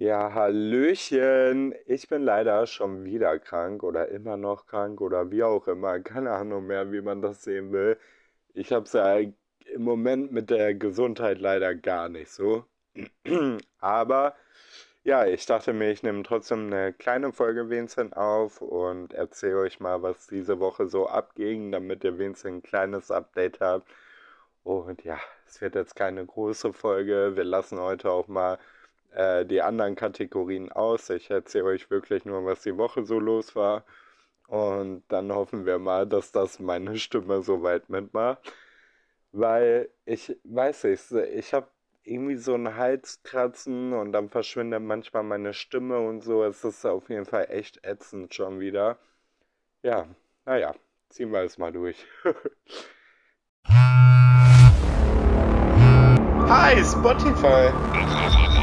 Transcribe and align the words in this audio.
Ja, 0.00 0.32
Hallöchen. 0.32 1.74
Ich 1.86 2.08
bin 2.08 2.22
leider 2.22 2.68
schon 2.68 3.04
wieder 3.04 3.36
krank 3.40 3.82
oder 3.82 4.06
immer 4.08 4.36
noch 4.36 4.66
krank 4.66 5.00
oder 5.00 5.32
wie 5.32 5.42
auch 5.42 5.66
immer. 5.66 5.98
Keine 5.98 6.30
Ahnung 6.30 6.68
mehr, 6.68 6.92
wie 6.92 7.00
man 7.00 7.20
das 7.20 7.42
sehen 7.42 7.72
will. 7.72 7.98
Ich 8.54 8.72
habe 8.72 8.84
es 8.84 8.92
ja 8.92 9.16
im 9.18 9.82
Moment 9.82 10.30
mit 10.30 10.50
der 10.50 10.74
Gesundheit 10.74 11.40
leider 11.40 11.74
gar 11.74 12.08
nicht 12.08 12.30
so. 12.30 12.64
Aber 13.80 14.36
ja, 15.02 15.26
ich 15.26 15.46
dachte 15.46 15.72
mir, 15.72 15.90
ich 15.90 16.04
nehme 16.04 16.22
trotzdem 16.22 16.72
eine 16.72 16.92
kleine 16.92 17.32
Folge 17.32 17.68
Vincent 17.68 18.16
auf 18.16 18.62
und 18.62 19.14
erzähle 19.14 19.58
euch 19.58 19.80
mal, 19.80 20.00
was 20.02 20.28
diese 20.28 20.60
Woche 20.60 20.86
so 20.88 21.08
abging, 21.08 21.72
damit 21.72 22.04
ihr 22.04 22.18
Vincent 22.18 22.58
ein 22.58 22.62
kleines 22.62 23.10
Update 23.10 23.60
habt. 23.60 23.88
Und 24.62 25.02
ja, 25.04 25.18
es 25.48 25.60
wird 25.60 25.74
jetzt 25.74 25.96
keine 25.96 26.24
große 26.24 26.72
Folge. 26.72 27.32
Wir 27.34 27.44
lassen 27.44 27.80
heute 27.80 28.12
auch 28.12 28.28
mal 28.28 28.58
äh, 29.12 29.44
die 29.46 29.62
anderen 29.62 29.94
Kategorien 29.96 30.70
aus. 30.72 31.10
Ich 31.10 31.30
erzähle 31.30 31.64
euch 31.64 31.90
wirklich 31.90 32.24
nur, 32.24 32.44
was 32.44 32.62
die 32.62 32.76
Woche 32.76 33.04
so 33.04 33.18
los 33.18 33.56
war. 33.56 33.84
Und 34.48 35.04
dann 35.08 35.32
hoffen 35.32 35.66
wir 35.66 35.78
mal, 35.78 36.06
dass 36.06 36.32
das 36.32 36.58
meine 36.58 36.98
Stimme 36.98 37.42
soweit 37.42 37.90
mitmacht. 37.90 38.52
Weil 39.32 39.90
ich 40.06 40.36
weiß 40.44 40.84
nicht, 40.84 41.12
ich 41.12 41.52
habe 41.54 41.68
irgendwie 42.02 42.36
so 42.36 42.54
ein 42.54 42.74
Halskratzen 42.76 43.92
und 43.92 44.12
dann 44.12 44.30
verschwindet 44.30 44.82
manchmal 44.82 45.22
meine 45.22 45.52
Stimme 45.52 45.98
und 46.00 46.22
so. 46.22 46.42
Es 46.44 46.64
ist 46.64 46.84
auf 46.86 47.10
jeden 47.10 47.26
Fall 47.26 47.46
echt 47.50 47.84
ätzend 47.84 48.34
schon 48.34 48.60
wieder. 48.60 48.98
Ja, 49.82 50.06
naja, 50.46 50.74
ziehen 51.10 51.30
wir 51.32 51.42
es 51.42 51.58
mal 51.58 51.72
durch. 51.72 52.06
Hi, 56.48 56.82
Spotify. 56.82 58.54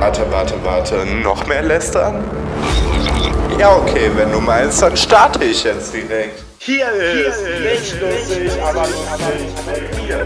Warte, 0.00 0.30
warte, 0.30 0.54
warte. 0.64 1.04
Noch 1.24 1.44
mehr 1.48 1.62
lästern? 1.62 2.22
Ja, 3.58 3.76
okay, 3.76 4.08
wenn 4.14 4.30
du 4.30 4.40
meinst, 4.40 4.80
dann 4.80 4.96
starte 4.96 5.44
ich 5.44 5.64
jetzt 5.64 5.92
direkt. 5.92 6.44
Hier 6.60 6.88
ist, 6.92 7.44
Hier 7.44 7.64
ist 7.72 7.92
nicht 7.92 8.00
lustig, 8.00 8.62
aber 8.62 8.82
lustig 8.82 9.48
mit 9.66 9.96
mir, 9.96 10.24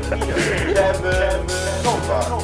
Kevin 0.75 1.47
Nova. 1.83 2.39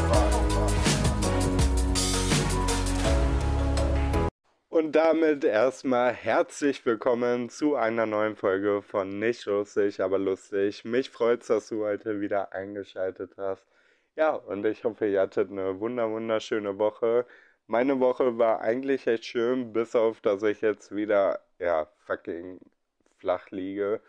Und 4.70 4.92
damit 4.92 5.44
erstmal 5.44 6.14
herzlich 6.14 6.86
willkommen 6.86 7.50
zu 7.50 7.76
einer 7.76 8.06
neuen 8.06 8.36
Folge 8.36 8.80
von 8.80 9.18
Nicht 9.18 9.44
lustig, 9.44 10.00
aber 10.00 10.18
lustig. 10.18 10.82
Mich 10.86 11.10
freut 11.10 11.42
es, 11.42 11.48
dass 11.48 11.68
du 11.68 11.84
heute 11.84 12.22
wieder 12.22 12.54
eingeschaltet 12.54 13.32
hast. 13.36 13.66
Ja, 14.18 14.32
und 14.34 14.66
ich 14.66 14.82
hoffe, 14.82 15.06
ihr 15.06 15.20
hattet 15.20 15.48
eine 15.50 15.78
wunder 15.78 16.10
wunderschöne 16.10 16.76
Woche. 16.78 17.24
Meine 17.68 18.00
Woche 18.00 18.36
war 18.36 18.60
eigentlich 18.60 19.06
echt 19.06 19.24
schön, 19.26 19.72
bis 19.72 19.94
auf, 19.94 20.20
dass 20.20 20.42
ich 20.42 20.60
jetzt 20.60 20.92
wieder, 20.94 21.40
ja, 21.60 21.86
fucking 22.00 22.58
flach 23.18 23.48
liege. 23.50 24.00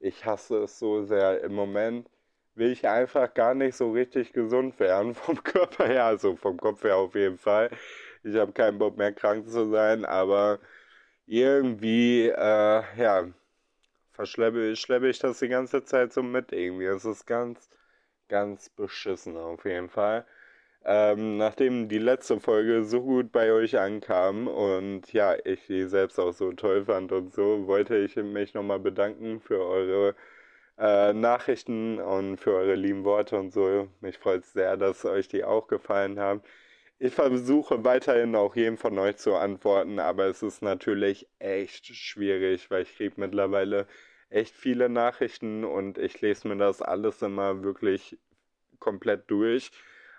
Ich 0.00 0.24
hasse 0.24 0.58
es 0.64 0.78
so 0.78 1.02
sehr. 1.04 1.42
Im 1.42 1.54
Moment 1.54 2.08
will 2.54 2.70
ich 2.72 2.86
einfach 2.88 3.34
gar 3.34 3.54
nicht 3.54 3.76
so 3.76 3.90
richtig 3.92 4.32
gesund 4.32 4.78
werden, 4.80 5.14
vom 5.16 5.42
Körper 5.42 5.86
her, 5.88 6.04
also 6.04 6.36
vom 6.36 6.56
Kopf 6.58 6.84
her 6.84 6.96
auf 6.96 7.14
jeden 7.16 7.38
Fall. 7.38 7.70
Ich 8.22 8.36
habe 8.36 8.52
keinen 8.52 8.78
Bock 8.78 8.96
mehr 8.96 9.12
krank 9.12 9.48
zu 9.50 9.68
sein, 9.70 10.04
aber 10.04 10.60
irgendwie, 11.26 12.28
äh, 12.28 12.82
ja, 12.96 13.28
verschleppe 14.12 14.76
schleppe 14.76 15.08
ich 15.08 15.18
das 15.18 15.40
die 15.40 15.48
ganze 15.48 15.84
Zeit 15.84 16.12
so 16.12 16.22
mit 16.22 16.52
irgendwie. 16.52 16.86
Es 16.86 17.04
ist 17.04 17.26
ganz 17.26 17.68
ganz 18.28 18.68
beschissen 18.70 19.36
auf 19.36 19.64
jeden 19.64 19.88
Fall. 19.88 20.26
Ähm, 20.84 21.36
nachdem 21.38 21.88
die 21.88 21.98
letzte 21.98 22.40
Folge 22.40 22.84
so 22.84 23.02
gut 23.02 23.32
bei 23.32 23.52
euch 23.52 23.78
ankam 23.78 24.48
und 24.48 25.12
ja, 25.12 25.34
ich 25.44 25.66
die 25.66 25.84
selbst 25.88 26.18
auch 26.18 26.32
so 26.32 26.52
toll 26.52 26.84
fand 26.84 27.12
und 27.12 27.32
so, 27.34 27.66
wollte 27.66 27.96
ich 27.98 28.16
mich 28.16 28.54
nochmal 28.54 28.78
bedanken 28.80 29.40
für 29.40 29.60
eure 29.64 30.14
äh, 30.78 31.12
Nachrichten 31.12 31.98
und 32.00 32.38
für 32.38 32.54
eure 32.54 32.74
lieben 32.76 33.04
Worte 33.04 33.38
und 33.38 33.52
so. 33.52 33.88
Mich 34.00 34.18
freut 34.18 34.44
es 34.44 34.52
sehr, 34.52 34.76
dass 34.76 35.04
euch 35.04 35.28
die 35.28 35.44
auch 35.44 35.66
gefallen 35.68 36.18
haben. 36.20 36.42
Ich 37.00 37.14
versuche 37.14 37.84
weiterhin 37.84 38.34
auch 38.36 38.56
jedem 38.56 38.76
von 38.78 38.98
euch 38.98 39.16
zu 39.18 39.34
antworten, 39.36 39.98
aber 40.00 40.26
es 40.26 40.42
ist 40.42 40.62
natürlich 40.62 41.28
echt 41.38 41.86
schwierig, 41.86 42.70
weil 42.70 42.82
ich 42.82 42.96
kriege 42.96 43.14
mittlerweile 43.18 43.86
echt 44.30 44.54
viele 44.54 44.88
Nachrichten 44.88 45.64
und 45.64 45.98
ich 45.98 46.20
lese 46.20 46.48
mir 46.48 46.56
das 46.56 46.82
alles 46.82 47.22
immer 47.22 47.62
wirklich 47.62 48.18
komplett 48.80 49.30
durch. 49.30 49.70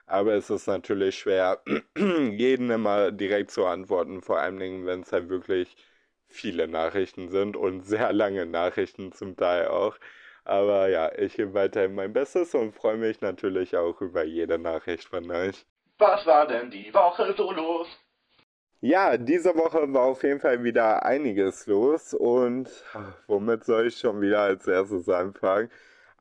Aber 0.07 0.33
es 0.33 0.49
ist 0.49 0.67
natürlich 0.67 1.19
schwer, 1.19 1.61
jeden 1.97 2.69
immer 2.71 3.11
direkt 3.11 3.51
zu 3.51 3.65
antworten, 3.65 4.21
vor 4.21 4.39
allen 4.39 4.59
Dingen, 4.59 4.85
wenn 4.85 5.01
es 5.01 5.11
halt 5.11 5.29
wirklich 5.29 5.75
viele 6.27 6.67
Nachrichten 6.67 7.29
sind 7.29 7.55
und 7.57 7.81
sehr 7.85 8.13
lange 8.13 8.45
Nachrichten 8.45 9.11
zum 9.11 9.35
Teil 9.37 9.67
auch. 9.67 9.97
Aber 10.45 10.89
ja, 10.89 11.11
ich 11.17 11.35
gebe 11.35 11.53
weiterhin 11.53 11.95
mein 11.95 12.13
Bestes 12.13 12.55
und 12.55 12.73
freue 12.73 12.97
mich 12.97 13.21
natürlich 13.21 13.77
auch 13.77 14.01
über 14.01 14.23
jede 14.23 14.57
Nachricht 14.57 15.05
von 15.09 15.29
euch. 15.29 15.65
Was 15.99 16.25
war 16.25 16.47
denn 16.47 16.71
die 16.71 16.91
Woche 16.93 17.33
so 17.37 17.51
los? 17.51 17.87
Ja, 18.81 19.17
diese 19.17 19.55
Woche 19.55 19.91
war 19.93 20.03
auf 20.03 20.23
jeden 20.23 20.39
Fall 20.39 20.63
wieder 20.63 21.03
einiges 21.05 21.67
los 21.67 22.13
und 22.13 22.69
womit 23.27 23.65
soll 23.65 23.87
ich 23.87 23.97
schon 23.97 24.21
wieder 24.21 24.41
als 24.41 24.67
erstes 24.67 25.09
anfangen? 25.09 25.69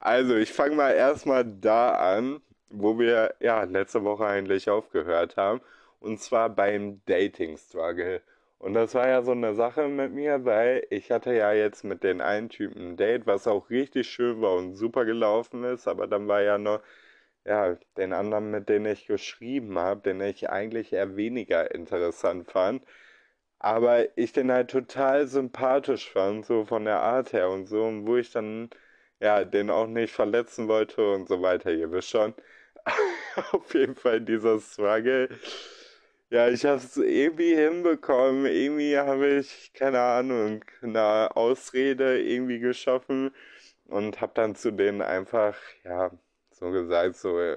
Also, 0.01 0.37
ich 0.37 0.53
fange 0.53 0.77
mal 0.77 0.93
erstmal 0.95 1.45
da 1.45 1.91
an, 1.93 2.41
wo 2.71 2.99
wir 2.99 3.35
ja 3.41 3.65
letzte 3.65 4.05
Woche 4.05 4.27
eigentlich 4.27 4.71
aufgehört 4.71 5.37
haben, 5.37 5.61
und 6.01 6.21
zwar 6.21 6.49
beim 6.51 7.01
Dating 7.07 7.57
Struggle. 7.57 8.23
Und 8.59 8.75
das 8.75 8.95
war 8.95 9.09
ja 9.09 9.23
so 9.23 9.33
eine 9.33 9.55
Sache 9.55 9.89
mit 9.89 10.13
mir, 10.13 10.45
weil 10.45 10.87
ich 10.91 11.11
hatte 11.11 11.33
ja 11.35 11.53
jetzt 11.53 11.85
mit 11.85 12.03
den 12.03 12.21
einen 12.21 12.49
Typen 12.49 12.93
ein 12.93 12.97
Date, 12.97 13.27
was 13.27 13.47
auch 13.47 13.71
richtig 13.71 14.09
schön 14.09 14.41
war 14.41 14.55
und 14.57 14.75
super 14.75 15.05
gelaufen 15.05 15.65
ist, 15.65 15.87
aber 15.89 16.07
dann 16.09 16.27
war 16.29 16.43
ja 16.43 16.59
noch 16.59 16.81
ja, 17.45 17.77
den 17.97 18.13
anderen, 18.13 18.51
mit 18.51 18.69
denen 18.69 18.87
ich 18.87 19.07
geschrieben 19.07 19.79
habe, 19.79 20.03
den 20.03 20.21
ich 20.21 20.51
eigentlich 20.51 20.93
eher 20.93 21.17
weniger 21.17 21.75
interessant 21.75 22.51
fand. 22.51 22.85
Aber 23.61 24.17
ich 24.19 24.33
den 24.33 24.53
halt 24.53 24.71
total 24.71 25.27
sympathisch 25.27 26.11
fand, 26.11 26.47
so 26.47 26.65
von 26.65 26.85
der 26.85 27.01
Art 27.01 27.33
her 27.33 27.51
und 27.51 27.67
so, 27.67 27.85
und 27.85 28.07
wo 28.07 28.17
ich 28.17 28.31
dann, 28.33 28.71
ja, 29.21 29.45
den 29.45 29.71
auch 29.71 29.87
nicht 29.87 30.13
verletzen 30.15 30.69
wollte 30.69 31.13
und 31.15 31.29
so 31.29 31.43
weiter, 31.43 31.71
ihr 31.73 31.91
wisst 31.91 32.11
schon. 32.11 32.35
Auf 33.53 33.75
jeden 33.75 33.95
Fall 33.97 34.21
dieser 34.21 34.61
Struggle. 34.61 35.29
Ja, 36.31 36.49
ich 36.49 36.65
habe 36.67 36.77
es 36.77 36.97
irgendwie 36.97 37.55
hinbekommen. 37.55 38.47
Irgendwie 38.47 38.99
habe 38.99 39.39
ich, 39.39 39.73
keine 39.73 40.01
Ahnung, 40.01 40.65
eine 40.83 41.31
Ausrede 41.37 42.21
irgendwie 42.21 42.59
geschaffen 42.59 43.35
und 43.87 44.21
habe 44.21 44.33
dann 44.35 44.55
zu 44.55 44.71
denen 44.73 45.03
einfach, 45.03 45.57
ja, 45.85 46.11
so 46.51 46.71
gesagt, 46.71 47.17
so, 47.17 47.57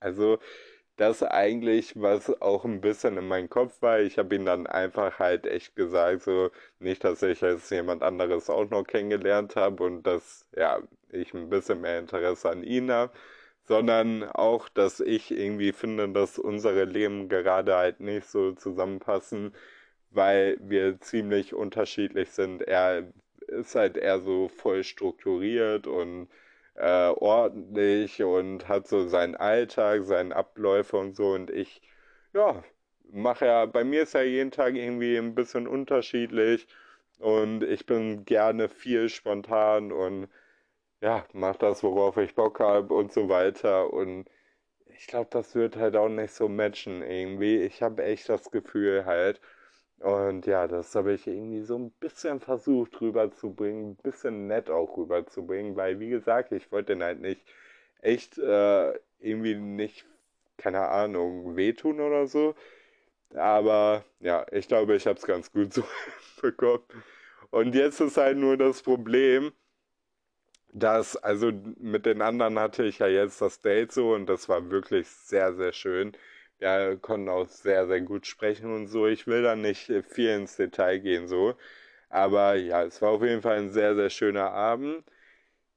also 0.00 0.38
das 0.96 1.22
eigentlich, 1.22 2.00
was 2.00 2.40
auch 2.40 2.64
ein 2.64 2.80
bisschen 2.80 3.16
in 3.18 3.26
meinem 3.28 3.48
Kopf 3.50 3.82
war. 3.82 4.00
Ich 4.00 4.18
habe 4.18 4.34
ihn 4.36 4.44
dann 4.46 4.66
einfach 4.66 5.18
halt 5.18 5.46
echt 5.46 5.74
gesagt, 5.76 6.22
so 6.22 6.50
nicht, 6.78 7.02
dass 7.04 7.22
ich 7.22 7.40
jetzt 7.40 7.70
jemand 7.70 8.02
anderes 8.02 8.48
auch 8.50 8.68
noch 8.70 8.84
kennengelernt 8.84 9.56
habe 9.56 9.84
und 9.84 10.04
dass 10.04 10.46
ja 10.56 10.80
ich 11.10 11.34
ein 11.34 11.50
bisschen 11.50 11.80
mehr 11.80 11.98
Interesse 11.98 12.50
an 12.50 12.62
ihn 12.62 12.90
habe, 12.90 13.12
sondern 13.66 14.24
auch, 14.24 14.68
dass 14.68 15.00
ich 15.00 15.30
irgendwie 15.30 15.72
finde, 15.72 16.08
dass 16.10 16.38
unsere 16.38 16.84
Leben 16.84 17.28
gerade 17.28 17.74
halt 17.76 18.00
nicht 18.00 18.26
so 18.28 18.52
zusammenpassen, 18.52 19.54
weil 20.10 20.58
wir 20.60 21.00
ziemlich 21.00 21.54
unterschiedlich 21.54 22.30
sind. 22.30 22.62
Er 22.62 23.12
ist 23.48 23.74
halt 23.74 23.96
eher 23.96 24.20
so 24.20 24.48
voll 24.48 24.84
strukturiert 24.84 25.86
und 25.86 26.28
äh, 26.76 27.08
ordentlich 27.10 28.22
und 28.22 28.68
hat 28.68 28.86
so 28.88 29.08
seinen 29.08 29.36
Alltag, 29.36 30.04
seinen 30.04 30.32
Abläufe 30.32 30.96
und 30.96 31.16
so. 31.16 31.32
Und 31.32 31.50
ich, 31.50 31.82
ja, 32.32 32.62
mache 33.10 33.46
ja, 33.46 33.66
bei 33.66 33.84
mir 33.84 34.02
ist 34.02 34.14
ja 34.14 34.22
jeden 34.22 34.50
Tag 34.50 34.74
irgendwie 34.74 35.16
ein 35.16 35.34
bisschen 35.34 35.66
unterschiedlich 35.68 36.66
und 37.18 37.62
ich 37.62 37.86
bin 37.86 38.24
gerne 38.24 38.68
viel 38.68 39.08
spontan 39.08 39.92
und 39.92 40.28
ja, 41.00 41.24
mach 41.32 41.56
das, 41.56 41.82
worauf 41.82 42.16
ich 42.16 42.34
Bock 42.34 42.60
habe 42.60 42.94
und 42.94 43.12
so 43.12 43.28
weiter. 43.28 43.92
Und 43.92 44.28
ich 44.86 45.06
glaube, 45.06 45.28
das 45.30 45.54
wird 45.54 45.76
halt 45.76 45.96
auch 45.96 46.08
nicht 46.08 46.32
so 46.34 46.48
matchen 46.48 47.02
irgendwie. 47.02 47.58
Ich 47.62 47.82
habe 47.82 48.04
echt 48.04 48.28
das 48.28 48.50
Gefühl 48.50 49.04
halt, 49.06 49.40
und 50.00 50.46
ja, 50.46 50.68
das 50.68 50.94
habe 50.94 51.14
ich 51.14 51.26
irgendwie 51.26 51.62
so 51.62 51.76
ein 51.78 51.90
bisschen 51.92 52.40
versucht 52.40 53.00
rüberzubringen, 53.00 53.92
ein 53.92 53.96
bisschen 53.96 54.46
nett 54.46 54.70
auch 54.70 54.96
rüberzubringen, 54.96 55.76
weil 55.76 55.98
wie 56.00 56.10
gesagt, 56.10 56.52
ich 56.52 56.70
wollte 56.72 56.94
den 56.94 57.02
halt 57.02 57.20
nicht 57.20 57.40
echt 58.02 58.38
äh, 58.38 58.92
irgendwie 59.20 59.54
nicht, 59.56 60.06
keine 60.58 60.88
Ahnung, 60.88 61.56
wehtun 61.56 62.00
oder 62.00 62.26
so. 62.26 62.54
Aber 63.34 64.04
ja, 64.20 64.46
ich 64.52 64.68
glaube, 64.68 64.96
ich 64.96 65.06
habe 65.06 65.18
es 65.18 65.26
ganz 65.26 65.52
gut 65.52 65.74
so 65.74 65.84
bekommen. 66.42 66.84
Und 67.50 67.74
jetzt 67.74 68.00
ist 68.00 68.16
halt 68.18 68.38
nur 68.38 68.56
das 68.58 68.82
Problem, 68.82 69.52
dass, 70.72 71.16
also 71.16 71.52
mit 71.78 72.04
den 72.06 72.20
anderen 72.20 72.58
hatte 72.58 72.84
ich 72.84 72.98
ja 72.98 73.06
jetzt 73.06 73.40
das 73.40 73.60
Date 73.60 73.92
so 73.92 74.14
und 74.14 74.26
das 74.26 74.48
war 74.48 74.70
wirklich 74.70 75.08
sehr, 75.08 75.54
sehr 75.54 75.72
schön. 75.72 76.12
Wir 76.58 76.96
konnten 77.00 77.28
auch 77.28 77.48
sehr, 77.48 77.86
sehr 77.86 78.00
gut 78.00 78.26
sprechen 78.26 78.72
und 78.74 78.86
so. 78.88 79.06
Ich 79.06 79.26
will 79.26 79.42
da 79.42 79.56
nicht 79.56 79.92
viel 80.08 80.30
ins 80.30 80.56
Detail 80.56 80.98
gehen, 81.00 81.28
so. 81.28 81.54
Aber 82.08 82.54
ja, 82.54 82.84
es 82.84 83.02
war 83.02 83.10
auf 83.10 83.22
jeden 83.22 83.42
Fall 83.42 83.58
ein 83.58 83.70
sehr, 83.70 83.94
sehr 83.94 84.10
schöner 84.10 84.50
Abend. 84.52 85.04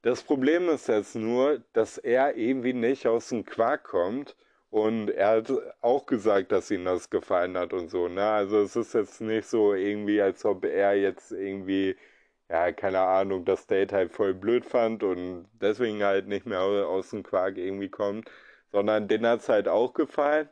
Das 0.02 0.22
Problem 0.22 0.68
ist 0.68 0.88
jetzt 0.88 1.14
nur, 1.16 1.62
dass 1.72 1.98
er 1.98 2.36
irgendwie 2.36 2.72
nicht 2.72 3.06
aus 3.06 3.28
dem 3.30 3.44
Quark 3.44 3.84
kommt. 3.84 4.36
Und 4.70 5.10
er 5.10 5.28
hat 5.38 5.50
auch 5.80 6.06
gesagt, 6.06 6.52
dass 6.52 6.70
ihm 6.70 6.84
das 6.84 7.08
gefallen 7.10 7.56
hat 7.56 7.72
und 7.72 7.88
so, 7.90 8.08
ne? 8.08 8.22
Also 8.24 8.60
es 8.60 8.76
ist 8.76 8.92
jetzt 8.94 9.20
nicht 9.20 9.46
so 9.48 9.72
irgendwie, 9.74 10.20
als 10.20 10.44
ob 10.44 10.64
er 10.64 10.94
jetzt 10.94 11.32
irgendwie, 11.32 11.96
ja, 12.50 12.72
keine 12.72 13.00
Ahnung, 13.00 13.44
das 13.46 13.66
Date 13.66 13.92
halt 13.92 14.12
voll 14.12 14.34
blöd 14.34 14.66
fand 14.66 15.02
und 15.02 15.48
deswegen 15.60 16.02
halt 16.04 16.26
nicht 16.28 16.46
mehr 16.46 16.60
aus 16.60 17.10
dem 17.10 17.22
Quark 17.22 17.56
irgendwie 17.56 17.88
kommt, 17.88 18.30
sondern 18.72 19.08
den 19.08 19.26
hat 19.26 19.40
es 19.40 19.48
halt 19.48 19.68
auch 19.68 19.94
gefallen, 19.94 20.48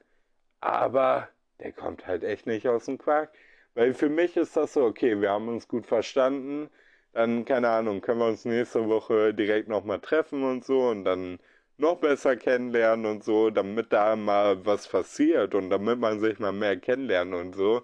aber 0.61 1.29
der 1.61 1.73
kommt 1.73 2.07
halt 2.07 2.25
echt 2.25 2.47
nicht 2.47 2.69
aus 2.69 2.87
dem 2.87 2.99
Quark. 2.99 3.33
Weil 3.75 3.95
für 3.95 4.09
mich 4.09 4.37
ist 4.37 4.57
das 4.57 4.73
so, 4.75 4.85
okay, 4.85 5.21
wir 5.21 5.31
haben 5.31 5.49
uns 5.49 5.69
gut 5.69 5.87
verstanden, 5.87 6.71
dann, 7.13 7.45
keine 7.45 7.69
Ahnung, 7.71 8.01
können 8.01 8.21
wir 8.21 8.27
uns 8.29 8.45
nächste 8.45 8.89
Woche 8.89 9.35
direkt 9.35 9.69
nochmal 9.69 10.01
treffen 10.01 10.45
und 10.45 10.65
so 10.65 10.89
und 10.89 11.05
dann 11.05 11.39
noch 11.79 11.97
besser 12.01 12.37
kennenlernen 12.37 13.07
und 13.07 13.25
so, 13.25 13.51
damit 13.51 13.93
da 13.93 14.17
mal 14.17 14.65
was 14.67 14.89
passiert 14.89 15.55
und 15.55 15.71
damit 15.71 15.99
man 15.99 16.21
sich 16.21 16.39
mal 16.39 16.53
mehr 16.53 16.77
kennenlernt 16.79 17.35
und 17.35 17.55
so. 17.55 17.83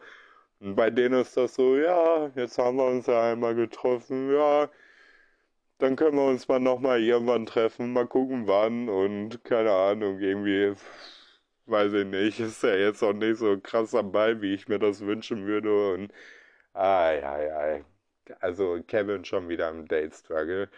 Und 0.61 0.77
bei 0.77 0.91
denen 0.91 1.21
ist 1.21 1.37
das 1.37 1.55
so, 1.55 1.77
ja, 1.77 2.31
jetzt 2.37 2.59
haben 2.59 2.77
wir 2.79 2.87
uns 2.87 3.07
ja 3.07 3.33
einmal 3.33 3.55
getroffen, 3.55 4.33
ja, 4.33 4.71
dann 5.79 5.97
können 5.97 6.17
wir 6.17 6.27
uns 6.27 6.49
mal 6.49 6.61
nochmal 6.61 7.03
irgendwann 7.03 7.47
treffen, 7.47 7.93
mal 7.93 8.07
gucken 8.07 8.47
wann 8.47 8.89
und 8.89 9.45
keine 9.45 9.73
Ahnung, 9.73 10.21
irgendwie, 10.21 10.75
weiß 11.67 11.93
ich 11.95 12.07
nicht, 12.07 12.41
ist 12.41 12.63
ja 12.63 12.75
jetzt 12.77 13.03
auch 13.03 13.13
nicht 13.13 13.39
so 13.39 13.59
krass 13.61 13.95
am 13.95 14.13
Ball, 14.13 14.41
wie 14.43 14.55
ich 14.55 14.69
mir 14.69 14.79
das 14.79 15.01
wünschen 15.01 15.47
würde 15.47 15.95
und, 15.95 16.13
ah, 16.75 17.13
ja, 17.13 17.43
ja, 17.43 17.85
also 18.41 18.81
Kevin 18.87 19.25
schon 19.25 19.49
wieder 19.49 19.69
im 19.71 19.87
Date-Struggle. 19.89 20.69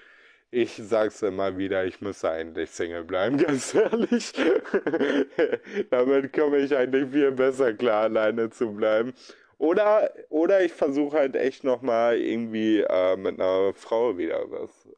Ich 0.51 0.77
sag's 0.77 1.23
immer 1.23 1.59
wieder, 1.59 1.85
ich 1.85 2.01
müsste 2.01 2.31
eigentlich 2.31 2.71
Single 2.71 3.05
bleiben, 3.05 3.39
ganz 3.45 3.75
ehrlich. 3.75 4.33
Damit 5.91 6.33
komme 6.33 6.59
ich 6.59 6.77
eigentlich 6.77 7.11
viel 7.11 7.33
besser 7.33 7.75
klar, 7.75 8.05
alleine 8.05 8.51
zu 8.51 8.73
bleiben. 8.75 9.15
Oder, 9.59 10.11
oder 10.31 10.65
ich 10.65 10.73
versuche 10.73 11.19
halt 11.19 11.37
echt 11.37 11.65
nochmal 11.65 12.19
irgendwie 12.19 12.81
äh, 12.81 13.17
mit 13.17 13.41
einer 13.41 13.73
Frau 13.75 14.17
wieder 14.19 14.51
was 14.51 14.89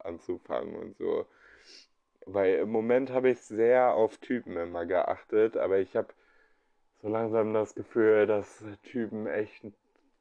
anzufangen 0.00 0.74
und 0.76 0.96
so. 0.98 1.26
Weil 2.26 2.56
im 2.56 2.70
Moment 2.70 3.10
habe 3.10 3.30
ich 3.30 3.40
sehr 3.40 3.94
auf 3.94 4.18
Typen 4.18 4.56
immer 4.56 4.86
geachtet, 4.86 5.56
aber 5.56 5.78
ich 5.78 5.96
habe 5.96 6.08
so 7.00 7.08
langsam 7.08 7.52
das 7.52 7.74
Gefühl, 7.74 8.26
dass 8.26 8.64
Typen 8.84 9.26
echt 9.26 9.64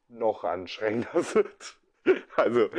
noch 0.10 0.44
anstrengender 0.44 1.14
sind. 1.24 1.78
Also, 2.36 2.70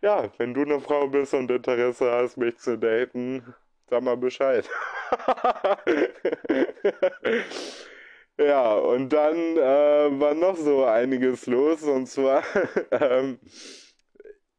ja, 0.00 0.32
wenn 0.38 0.54
du 0.54 0.62
eine 0.62 0.80
Frau 0.80 1.06
bist 1.08 1.34
und 1.34 1.50
Interesse 1.50 2.10
hast, 2.10 2.38
mich 2.38 2.56
zu 2.56 2.78
daten, 2.78 3.54
sag 3.90 4.02
mal 4.02 4.16
Bescheid. 4.16 4.68
ja, 8.38 8.74
und 8.74 9.10
dann 9.10 9.36
äh, 9.36 10.20
war 10.20 10.34
noch 10.34 10.56
so 10.56 10.84
einiges 10.84 11.46
los. 11.46 11.82
Und 11.82 12.06
zwar, 12.06 12.42
ähm, 12.90 13.38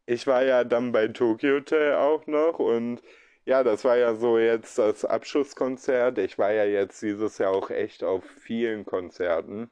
ich 0.06 0.28
war 0.28 0.44
ja 0.44 0.64
dann 0.64 0.92
bei 0.92 1.08
Tokyo 1.08 1.56
Hotel 1.56 1.96
auch 1.96 2.28
noch 2.28 2.60
und 2.60 3.02
ja, 3.46 3.64
das 3.64 3.84
war 3.84 3.98
ja 3.98 4.16
so 4.16 4.38
jetzt 4.38 4.78
das 4.78 5.06
Abschlusskonzert. 5.06 6.18
Ich 6.18 6.38
war 6.38 6.52
ja 6.52 6.66
jetzt 6.66 7.02
dieses 7.02 7.38
Jahr 7.38 7.52
auch 7.52 7.70
echt 7.70 8.04
auf 8.04 8.24
vielen 8.24 8.86
Konzerten. 8.86 9.70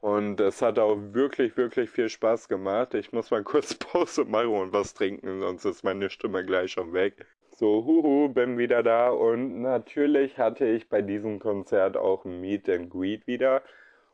Und 0.00 0.40
es 0.40 0.62
hat 0.62 0.78
auch 0.78 0.96
wirklich, 1.12 1.56
wirklich 1.56 1.90
viel 1.90 2.08
Spaß 2.08 2.48
gemacht. 2.48 2.94
Ich 2.94 3.12
muss 3.12 3.30
mal 3.30 3.42
kurz 3.42 3.74
Pause 3.74 4.24
machen 4.24 4.48
und 4.50 4.72
was 4.72 4.94
trinken, 4.94 5.40
sonst 5.40 5.64
ist 5.64 5.84
meine 5.84 6.10
Stimme 6.10 6.44
gleich 6.44 6.72
schon 6.72 6.92
weg. 6.92 7.26
So, 7.50 7.84
huhu, 7.84 8.28
bin 8.28 8.56
wieder 8.58 8.84
da 8.84 9.10
und 9.10 9.62
natürlich 9.62 10.38
hatte 10.38 10.64
ich 10.66 10.88
bei 10.88 11.02
diesem 11.02 11.40
Konzert 11.40 11.96
auch 11.96 12.24
Meet 12.24 12.68
and 12.68 12.90
Greet 12.90 13.26
wieder. 13.26 13.62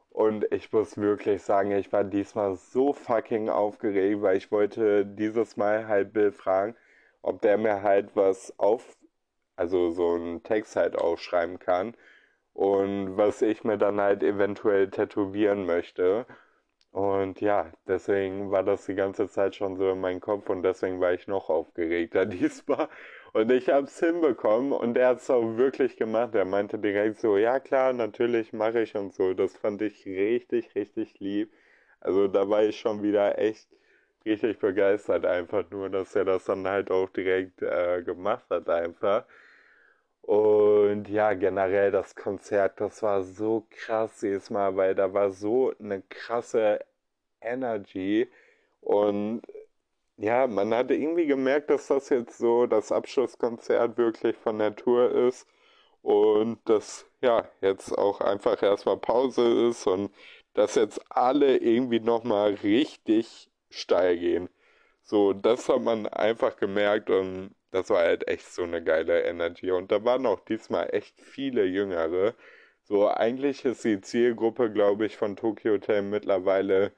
Und 0.08 0.47
ich 0.52 0.73
muss 0.73 0.97
wirklich 0.97 1.43
sagen, 1.43 1.73
ich 1.73 1.93
war 1.93 2.05
diesmal 2.05 2.56
so 2.56 2.93
fucking 2.94 3.49
aufgeregt, 3.50 4.23
weil 4.23 4.37
ich 4.38 4.50
wollte 4.50 5.05
dieses 5.05 5.56
Mal 5.56 5.88
halt 5.88 6.12
Bill 6.12 6.32
fragen, 6.32 6.75
ob 7.25 7.41
der 7.43 7.59
mir 7.59 7.82
halt 7.82 8.15
was 8.15 8.59
auf, 8.59 8.97
also 9.56 9.91
so 9.91 10.15
einen 10.15 10.43
Text 10.43 10.76
halt 10.76 10.97
aufschreiben 10.97 11.59
kann 11.59 11.97
und 12.53 13.17
was 13.17 13.43
ich 13.43 13.65
mir 13.65 13.79
dann 13.79 14.00
halt 14.00 14.23
eventuell 14.23 14.91
tätowieren 14.91 15.67
möchte. 15.67 16.26
Und 16.93 17.41
ja, 17.41 17.73
deswegen 17.88 18.50
war 18.53 18.62
das 18.62 18.87
die 18.87 18.94
ganze 18.94 19.29
Zeit 19.29 19.56
schon 19.56 19.76
so 19.76 19.91
in 19.91 20.00
meinem 20.00 20.21
Kopf 20.21 20.49
und 20.50 20.62
deswegen 20.62 21.00
war 21.00 21.12
ich 21.15 21.26
noch 21.26 21.50
aufgeregter 21.50 22.26
diesmal. 22.26 22.88
Und 23.32 23.50
ich 23.50 23.69
hab's 23.69 23.99
hinbekommen 23.99 24.73
und 24.73 24.97
er 24.97 25.09
hat's 25.09 25.31
auch 25.31 25.56
wirklich 25.56 25.97
gemacht. 25.97 26.35
Er 26.35 26.44
meinte 26.44 26.79
direkt 26.79 27.19
so, 27.21 27.37
ja 27.37 27.59
klar, 27.61 27.93
natürlich 27.93 28.53
mache 28.53 28.82
ich 28.82 28.94
und 28.97 29.12
so. 29.15 29.35
Das 29.35 29.56
fand 29.56 29.82
ich 29.82 30.06
richtig, 30.06 30.75
richtig 30.76 31.19
lieb. 31.21 31.53
Also 32.00 32.29
da 32.29 32.49
war 32.49 32.62
ich 32.65 32.79
schon 32.79 33.03
wieder 33.03 33.38
echt 33.38 33.69
richtig 34.25 34.59
begeistert 34.59 35.26
einfach 35.26 35.65
nur, 35.71 35.91
dass 35.91 36.15
er 36.17 36.25
das 36.25 36.44
dann 36.44 36.67
halt 36.67 36.91
auch 36.91 37.09
direkt 37.11 37.62
äh, 37.62 38.03
gemacht 38.03 38.44
hat 38.50 38.69
einfach. 38.69 39.25
Und 40.23 41.09
ja, 41.09 41.35
generell 41.35 41.91
das 41.91 42.15
Konzert, 42.17 42.81
das 42.81 43.03
war 43.03 43.23
so 43.23 43.67
krass 43.71 44.23
jedes 44.23 44.50
Mal, 44.50 44.75
weil 44.76 44.94
da 44.94 45.12
war 45.12 45.31
so 45.31 45.73
eine 45.79 46.03
krasse 46.03 46.81
Energy. 47.43 48.29
Und 48.81 49.43
ja, 50.17 50.47
man 50.47 50.75
hatte 50.75 50.94
irgendwie 50.94 51.26
gemerkt, 51.26 51.71
dass 51.71 51.88
das 51.88 52.09
jetzt 52.11 52.38
so 52.38 52.67
das 52.67 52.93
Abschlusskonzert 52.93 53.99
wirklich 53.99 54.37
von 54.37 54.59
der 54.59 54.75
Tour 54.76 55.11
ist. 55.12 55.47
Und 56.03 56.59
dass 56.69 57.06
ja 57.23 57.49
jetzt 57.61 57.93
auch 57.97 58.21
einfach 58.21 58.62
erstmal 58.62 58.99
Pause 58.99 59.69
ist 59.69 59.87
und 59.87 60.12
dass 60.55 60.75
jetzt 60.76 61.00
alle 61.11 61.56
irgendwie 61.59 62.00
nochmal 62.00 62.55
richtig 62.62 63.50
steil 63.81 64.19
gehen. 64.19 64.49
So, 65.03 65.32
das 65.32 65.69
hat 65.69 65.82
man 65.82 66.06
einfach 66.09 66.56
gemerkt 66.56 67.11
und 67.11 67.55
das 67.71 67.91
war 67.91 68.00
halt 68.05 68.29
echt 68.29 68.47
so 68.53 68.62
eine 68.62 68.82
geile 68.82 69.23
Energy. 69.25 69.71
Und 69.71 69.93
da 69.93 70.05
waren 70.05 70.26
auch 70.26 70.41
diesmal 70.41 70.88
echt 70.94 71.21
viele 71.21 71.65
Jüngere. 71.65 72.35
So, 72.85 73.09
eigentlich 73.09 73.65
ist 73.65 73.85
die 73.85 74.00
Zielgruppe, 74.00 74.71
glaube 74.73 75.06
ich, 75.06 75.17
von 75.17 75.37
Tokyo 75.37 75.73
Hotel 75.75 76.03
mittlerweile, 76.03 76.93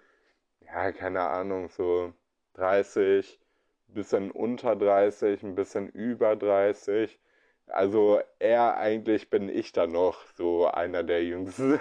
ja, 0.61 0.93
keine 0.93 1.23
Ahnung, 1.23 1.69
so 1.71 2.13
30, 2.55 3.41
bisschen 3.89 4.31
unter 4.31 4.77
30, 4.77 5.43
ein 5.43 5.55
bisschen 5.55 5.89
über 5.91 6.37
30. 6.37 7.19
Also 7.69 8.21
eher 8.39 8.77
eigentlich 8.77 9.31
bin 9.31 9.49
ich 9.49 9.73
da 9.73 9.87
noch 9.87 10.25
so 10.37 10.67
einer 10.69 11.03
der 11.03 11.25
Jüngsten. 11.25 11.81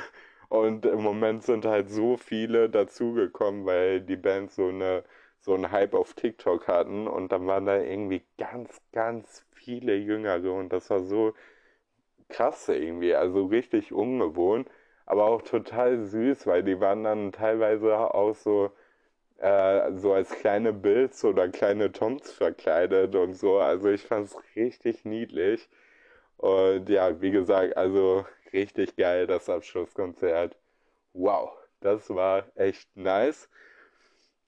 Und 0.50 0.86
im 0.86 1.02
Moment 1.04 1.44
sind 1.44 1.66
halt 1.66 1.90
so 1.90 2.18
viele 2.18 2.70
dazugekommen, 2.70 3.66
weil 3.66 4.02
die 4.02 4.16
Band 4.18 4.52
so 4.52 4.68
eine 4.70 5.04
so 5.42 5.54
einen 5.54 5.72
Hype 5.72 5.94
auf 5.94 6.14
TikTok 6.16 6.68
hatten. 6.68 7.08
Und 7.08 7.32
dann 7.32 7.46
waren 7.48 7.66
da 7.68 7.78
irgendwie 7.80 8.24
ganz, 8.38 8.82
ganz 8.92 9.46
viele 9.54 9.96
Jüngere. 9.96 10.52
Und 10.54 10.74
das 10.74 10.90
war 10.90 11.02
so 11.04 11.34
krass 12.30 12.68
irgendwie, 12.70 13.16
also 13.16 13.46
richtig 13.46 13.94
ungewohnt, 13.94 14.70
aber 15.06 15.26
auch 15.26 15.42
total 15.42 16.04
süß, 16.06 16.48
weil 16.48 16.64
die 16.64 16.80
waren 16.80 17.04
dann 17.04 17.32
teilweise 17.32 17.98
auch 17.98 18.36
so, 18.36 18.72
äh, 19.40 19.94
so 19.98 20.14
als 20.14 20.32
kleine 20.32 20.74
Bills 20.74 21.24
oder 21.26 21.50
kleine 21.50 21.92
Toms 21.92 22.32
verkleidet 22.32 23.16
und 23.16 23.36
so, 23.36 23.60
also 23.60 23.90
ich 23.90 24.04
fand's 24.04 24.38
richtig 24.56 25.06
niedlich. 25.06 25.70
Und 26.38 26.90
ja, 26.90 27.22
wie 27.22 27.32
gesagt, 27.32 27.78
also 27.78 28.26
richtig 28.54 28.96
geil 28.96 29.28
das 29.28 29.50
Abschlusskonzert. 29.50 30.58
Wow, 31.14 31.52
das 31.82 32.10
war 32.10 32.46
echt 32.56 32.90
nice. 32.96 33.50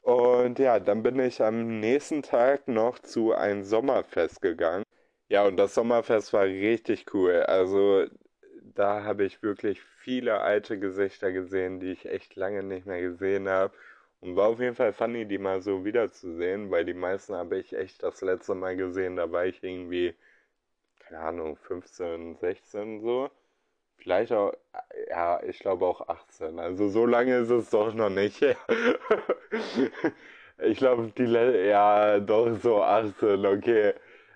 Und 0.01 0.57
ja, 0.59 0.79
dann 0.79 1.03
bin 1.03 1.19
ich 1.19 1.41
am 1.43 1.79
nächsten 1.79 2.23
Tag 2.23 2.67
noch 2.67 2.97
zu 2.99 3.33
einem 3.33 3.63
Sommerfest 3.63 4.41
gegangen. 4.41 4.83
Ja, 5.29 5.45
und 5.45 5.57
das 5.57 5.75
Sommerfest 5.75 6.33
war 6.33 6.45
richtig 6.45 7.13
cool. 7.13 7.43
Also 7.43 8.05
da 8.73 9.03
habe 9.03 9.25
ich 9.25 9.43
wirklich 9.43 9.81
viele 9.81 10.39
alte 10.41 10.79
Gesichter 10.79 11.31
gesehen, 11.31 11.79
die 11.79 11.91
ich 11.91 12.05
echt 12.05 12.35
lange 12.35 12.63
nicht 12.63 12.85
mehr 12.87 13.01
gesehen 13.01 13.49
habe. 13.49 13.73
Und 14.21 14.35
war 14.35 14.47
auf 14.49 14.59
jeden 14.59 14.75
Fall 14.75 14.93
funny, 14.93 15.25
die 15.27 15.37
mal 15.37 15.61
so 15.61 15.85
wiederzusehen, 15.85 16.71
weil 16.71 16.85
die 16.85 16.93
meisten 16.95 17.35
habe 17.35 17.59
ich 17.59 17.73
echt 17.73 18.01
das 18.03 18.21
letzte 18.21 18.55
Mal 18.55 18.75
gesehen. 18.77 19.15
Da 19.17 19.31
war 19.31 19.45
ich 19.45 19.63
irgendwie, 19.63 20.15
keine 20.99 21.19
Ahnung, 21.21 21.57
15, 21.57 22.37
16 22.37 23.01
so. 23.01 23.31
Vielleicht 23.97 24.31
auch, 24.31 24.53
ja, 25.09 25.41
ich 25.43 25.59
glaube 25.59 25.85
auch 25.85 26.07
18. 26.07 26.59
Also 26.59 26.89
so 26.89 27.05
lange 27.05 27.37
ist 27.37 27.49
es 27.49 27.69
doch 27.69 27.93
noch 27.93 28.09
nicht. 28.09 28.41
ich 30.59 30.77
glaube, 30.77 31.11
die, 31.17 31.23
ja, 31.25 32.19
doch 32.19 32.55
so 32.61 32.81
18, 32.83 33.45
okay. 33.45 33.93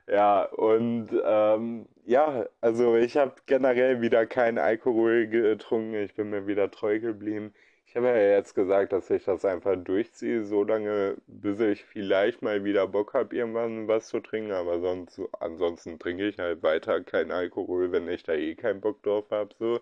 Ja, 0.08 0.44
und 0.46 1.10
ähm, 1.24 1.88
ja, 2.06 2.46
also 2.62 2.96
ich 2.98 3.18
habe 3.18 3.36
generell 3.46 4.02
wieder 4.02 4.26
keinen 4.26 4.58
Alkohol 4.58 5.28
getrunken. 5.28 5.96
Ich 5.96 6.16
bin 6.16 6.30
mir 6.30 6.48
wieder 6.48 6.70
treu 6.72 7.00
geblieben. 7.00 7.54
Ich 7.92 7.98
habe 7.98 8.08
ja 8.08 8.16
jetzt 8.16 8.56
gesagt, 8.56 8.94
dass 8.94 9.10
ich 9.10 9.26
das 9.26 9.44
einfach 9.44 9.76
durchziehe, 9.76 10.46
so 10.46 10.64
lange, 10.64 11.18
bis 11.28 11.60
ich 11.60 11.84
vielleicht 11.84 12.42
mal 12.42 12.64
wieder 12.64 12.88
Bock 12.88 13.14
habe, 13.14 13.36
irgendwann 13.36 13.90
was 13.90 14.08
zu 14.08 14.22
trinken. 14.22 14.54
Aber 14.54 14.80
sonst, 14.80 15.20
ansonsten 15.42 16.00
trinke 16.00 16.26
ich 16.30 16.40
halt 16.40 16.64
weiter 16.64 17.02
keinen 17.04 17.32
Alkohol, 17.32 17.92
wenn 17.92 18.08
ich 18.08 18.24
da 18.24 18.32
eh 18.34 18.56
keinen 18.56 18.80
Bock 18.80 19.04
drauf 19.04 19.26
habe. 19.32 19.54
So. 19.60 19.82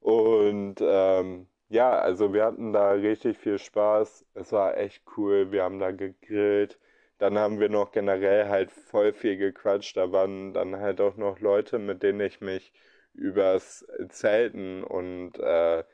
Und 0.00 0.76
ähm, 0.80 1.46
ja, 1.68 1.96
also 1.98 2.32
wir 2.34 2.44
hatten 2.44 2.72
da 2.72 2.90
richtig 2.92 3.38
viel 3.38 3.58
Spaß. 3.60 4.24
Es 4.34 4.50
war 4.52 4.76
echt 4.76 5.02
cool. 5.16 5.52
Wir 5.52 5.62
haben 5.62 5.78
da 5.78 5.92
gegrillt. 5.92 6.76
Dann 7.18 7.38
haben 7.38 7.60
wir 7.60 7.68
noch 7.68 7.92
generell 7.92 8.48
halt 8.48 8.72
voll 8.72 9.12
viel 9.12 9.36
gequatscht. 9.36 9.96
Da 9.96 10.10
waren 10.10 10.52
dann 10.52 10.76
halt 10.80 11.00
auch 11.00 11.16
noch 11.16 11.38
Leute, 11.38 11.78
mit 11.78 12.02
denen 12.02 12.20
ich 12.20 12.40
mich 12.40 12.72
übers 13.14 13.86
Zelten 14.08 14.82
und 14.84 15.38
äh, 15.38 15.84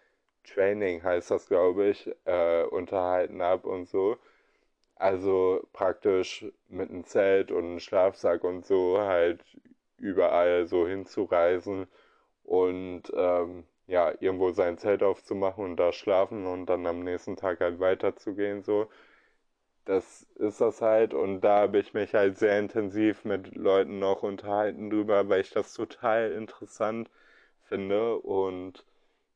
Training 0.45 1.03
heißt 1.03 1.31
das, 1.31 1.49
glaube 1.49 1.89
ich, 1.89 2.11
äh, 2.25 2.65
unterhalten 2.65 3.43
habe 3.43 3.69
und 3.69 3.89
so. 3.89 4.17
Also 4.97 5.67
praktisch 5.73 6.47
mit 6.69 6.91
einem 6.91 7.05
Zelt 7.05 7.51
und 7.53 7.65
einem 7.65 7.81
Schlafsack 7.81 8.45
und 8.45 8.65
so 8.67 8.99
halt 9.01 9.45
überall 9.99 10.67
so 10.67 10.87
hinzureisen 10.89 11.87
und 12.45 13.05
ähm, 13.17 13.65
ja, 13.87 14.13
irgendwo 14.21 14.53
sein 14.53 14.79
Zelt 14.79 15.03
aufzumachen 15.03 15.65
und 15.65 15.77
da 15.77 15.93
schlafen 15.93 16.47
und 16.47 16.67
dann 16.67 16.87
am 16.87 17.01
nächsten 17.05 17.37
Tag 17.37 17.61
halt 17.61 17.81
weiterzugehen, 17.81 18.63
so. 18.63 18.89
Das 19.85 20.23
ist 20.37 20.61
das 20.61 20.83
halt 20.83 21.15
und 21.15 21.41
da 21.43 21.61
habe 21.61 21.79
ich 21.79 21.95
mich 21.95 22.15
halt 22.15 22.37
sehr 22.37 22.59
intensiv 22.59 23.25
mit 23.25 23.55
Leuten 23.55 24.01
noch 24.01 24.23
unterhalten 24.25 24.91
drüber, 24.91 25.29
weil 25.29 25.41
ich 25.41 25.51
das 25.51 25.73
total 25.75 26.33
interessant 26.33 27.11
finde 27.69 28.17
und 28.19 28.85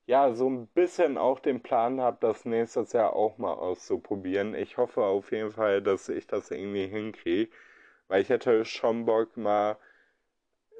ja, 0.07 0.33
so 0.35 0.49
ein 0.49 0.67
bisschen 0.69 1.19
auch 1.19 1.41
den 1.41 1.63
Plan 1.63 2.01
habe, 2.01 2.19
das 2.21 2.45
nächstes 2.45 2.93
Jahr 2.93 3.15
auch 3.15 3.39
mal 3.39 3.55
auszuprobieren. 3.55 4.55
Ich 4.55 4.77
hoffe 4.79 5.03
auf 5.03 5.33
jeden 5.33 5.53
Fall, 5.53 5.83
dass 5.83 6.09
ich 6.09 6.27
das 6.27 6.51
irgendwie 6.51 6.87
hinkriege, 6.87 7.51
weil 8.09 8.23
ich 8.23 8.29
hätte 8.31 8.65
schon 8.65 9.07
Bock 9.07 9.37
mal 9.37 9.79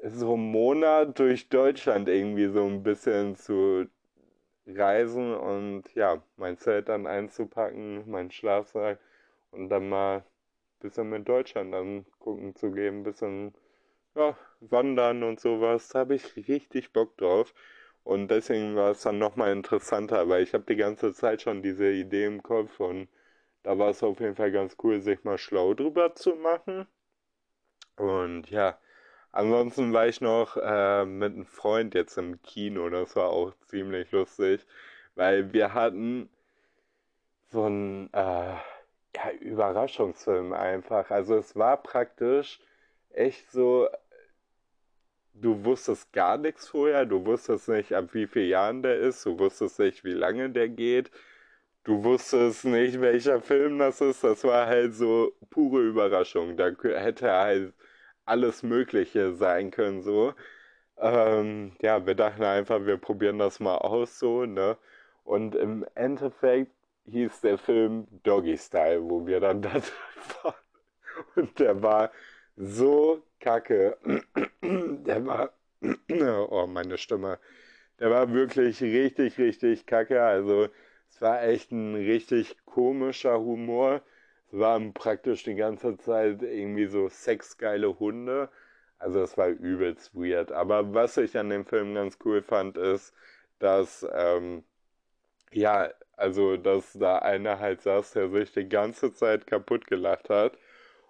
so 0.03 0.33
einen 0.33 0.51
Monat 0.51 1.19
durch 1.19 1.49
Deutschland 1.49 2.07
irgendwie 2.09 2.47
so 2.47 2.65
ein 2.65 2.83
bisschen 2.83 3.35
zu 3.35 3.87
reisen 4.67 5.35
und 5.35 5.83
ja, 5.95 6.21
mein 6.37 6.57
Zelt 6.57 6.89
dann 6.89 7.07
einzupacken, 7.07 8.09
mein 8.09 8.31
Schlafsack 8.31 8.99
und 9.51 9.69
dann 9.69 9.89
mal 9.89 10.19
ein 10.19 10.23
bisschen 10.81 11.09
mit 11.09 11.27
Deutschland 11.29 11.73
dann 11.73 12.05
gucken 12.19 12.55
zu 12.55 12.71
gehen, 12.71 12.99
ein 13.01 13.03
bisschen 13.03 13.55
ja, 14.15 14.37
wandern 14.61 15.23
und 15.23 15.39
sowas. 15.39 15.89
Da 15.89 15.99
habe 15.99 16.15
ich 16.15 16.35
richtig 16.49 16.93
Bock 16.93 17.17
drauf. 17.17 17.53
Und 18.07 18.29
deswegen 18.29 18.75
war 18.75 18.91
es 18.91 19.01
dann 19.01 19.19
nochmal 19.19 19.51
interessanter, 19.51 20.29
weil 20.29 20.43
ich 20.43 20.53
habe 20.53 20.63
die 20.65 20.75
ganze 20.77 21.13
Zeit 21.13 21.41
schon 21.41 21.61
diese 21.61 21.91
Idee 21.91 22.25
im 22.25 22.41
Kopf 22.43 22.79
und 22.79 23.09
da 23.63 23.77
war 23.77 23.89
es 23.89 24.03
auf 24.03 24.19
jeden 24.21 24.35
Fall 24.35 24.51
ganz 24.51 24.77
cool, 24.83 25.01
sich 25.01 25.23
mal 25.23 25.37
schlau 25.37 25.73
drüber 25.73 26.15
zu 26.15 26.35
machen. 26.35 26.87
Und 27.97 28.49
ja, 28.49 28.77
Ansonsten 29.37 29.93
war 29.93 30.07
ich 30.07 30.19
noch 30.19 30.57
äh, 30.57 31.05
mit 31.05 31.33
einem 31.33 31.45
Freund 31.45 31.93
jetzt 31.93 32.17
im 32.17 32.41
Kino, 32.41 32.89
das 32.89 33.15
war 33.15 33.29
auch 33.29 33.53
ziemlich 33.67 34.11
lustig, 34.11 34.65
weil 35.15 35.53
wir 35.53 35.75
hatten 35.75 36.29
so 37.49 37.65
einen 37.65 38.09
äh, 38.13 38.55
ja, 39.15 39.31
Überraschungsfilm 39.39 40.53
einfach. 40.53 41.11
Also 41.11 41.35
es 41.37 41.55
war 41.55 41.77
praktisch 41.77 42.59
echt 43.11 43.51
so, 43.51 43.87
du 45.41 45.63
wusstest 45.65 46.11
gar 46.13 46.37
nichts 46.37 46.67
vorher, 46.69 47.05
du 47.05 47.25
wusstest 47.25 47.69
nicht, 47.69 47.93
ab 47.93 48.13
wie 48.13 48.27
vielen 48.27 48.49
Jahren 48.49 48.83
der 48.83 48.97
ist, 48.99 49.25
du 49.25 49.37
wusstest 49.39 49.79
nicht, 49.79 50.03
wie 50.03 50.13
lange 50.13 50.49
der 50.49 50.69
geht, 50.69 51.11
du 51.83 52.03
wusstest 52.03 52.65
nicht, 52.65 53.01
welcher 53.01 53.41
Film 53.41 53.79
das 53.79 54.01
ist. 54.01 54.23
Das 54.23 54.43
war 54.43 54.67
halt 54.67 54.93
so 54.95 55.33
pure 55.49 55.81
Überraschung. 55.83 56.57
Da 56.57 56.69
hätte 56.81 57.31
halt 57.31 57.73
alles 58.25 58.63
Mögliche 58.63 59.33
sein 59.35 59.71
können, 59.71 60.01
so. 60.03 60.33
Ähm, 60.97 61.75
ja, 61.81 62.05
wir 62.05 62.15
dachten 62.15 62.43
einfach, 62.43 62.85
wir 62.85 62.97
probieren 62.97 63.39
das 63.39 63.59
mal 63.59 63.77
aus, 63.77 64.19
so, 64.19 64.45
ne? 64.45 64.77
Und 65.23 65.55
im 65.55 65.85
Endeffekt 65.95 66.71
hieß 67.05 67.41
der 67.41 67.57
Film 67.57 68.07
Doggy 68.23 68.57
Style, 68.57 69.03
wo 69.09 69.25
wir 69.27 69.39
dann 69.39 69.61
da 69.63 69.73
waren. 70.43 70.55
Und 71.35 71.59
der 71.59 71.81
war 71.83 72.11
so 72.55 73.23
kacke. 73.39 73.97
Der 74.61 75.25
war, 75.25 75.53
oh, 76.49 76.67
meine 76.67 76.97
Stimme. 76.97 77.39
Der 77.99 78.11
war 78.11 78.31
wirklich 78.33 78.81
richtig, 78.81 79.37
richtig 79.37 79.85
kacke. 79.85 80.21
Also, 80.23 80.69
es 81.09 81.21
war 81.21 81.43
echt 81.43 81.71
ein 81.71 81.95
richtig 81.95 82.57
komischer 82.65 83.39
Humor 83.39 84.01
waren 84.51 84.93
praktisch 84.93 85.43
die 85.43 85.55
ganze 85.55 85.97
Zeit 85.97 86.41
irgendwie 86.41 86.87
so 86.87 87.09
sexgeile 87.09 87.99
Hunde. 87.99 88.49
Also 88.99 89.21
es 89.21 89.37
war 89.37 89.49
übelst 89.49 90.15
weird. 90.15 90.51
Aber 90.51 90.93
was 90.93 91.17
ich 91.17 91.37
an 91.37 91.49
dem 91.49 91.65
Film 91.65 91.93
ganz 91.95 92.17
cool 92.25 92.41
fand, 92.41 92.77
ist, 92.77 93.13
dass, 93.59 94.05
ähm, 94.13 94.63
ja, 95.51 95.89
also, 96.17 96.57
dass 96.57 96.93
da 96.93 97.19
einer 97.19 97.59
halt 97.59 97.81
saß, 97.81 98.13
der 98.13 98.29
sich 98.31 98.51
die 98.53 98.69
ganze 98.69 99.13
Zeit 99.13 99.47
kaputt 99.47 99.87
gelacht 99.87 100.29
hat. 100.29 100.57